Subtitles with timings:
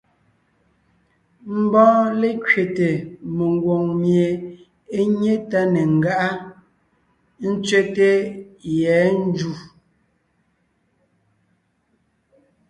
[1.61, 2.87] Mbɔɔ lékẅéte
[3.35, 4.27] mengwòŋ mie
[4.97, 6.29] é nyé tá ne ńgáʼa,
[7.49, 8.07] ńtsẅɛ́te
[8.79, 9.51] yɛ̌ njǔ.